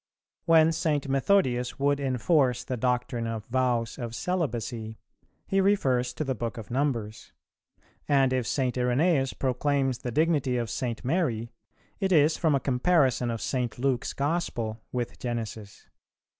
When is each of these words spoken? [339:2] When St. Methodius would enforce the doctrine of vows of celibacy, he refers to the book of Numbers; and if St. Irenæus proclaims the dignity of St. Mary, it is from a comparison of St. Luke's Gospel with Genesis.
[339:2] 0.47 0.47
When 0.47 0.71
St. 0.71 1.07
Methodius 1.09 1.77
would 1.79 1.99
enforce 1.99 2.63
the 2.63 2.75
doctrine 2.75 3.27
of 3.27 3.45
vows 3.45 3.99
of 3.99 4.15
celibacy, 4.15 4.97
he 5.45 5.61
refers 5.61 6.11
to 6.13 6.23
the 6.23 6.33
book 6.33 6.57
of 6.57 6.71
Numbers; 6.71 7.31
and 8.07 8.33
if 8.33 8.47
St. 8.47 8.73
Irenæus 8.77 9.37
proclaims 9.37 9.99
the 9.99 10.09
dignity 10.09 10.57
of 10.57 10.71
St. 10.71 11.05
Mary, 11.05 11.51
it 11.99 12.11
is 12.11 12.35
from 12.35 12.55
a 12.55 12.59
comparison 12.59 13.29
of 13.29 13.41
St. 13.41 13.77
Luke's 13.77 14.13
Gospel 14.13 14.81
with 14.91 15.19
Genesis. 15.19 15.85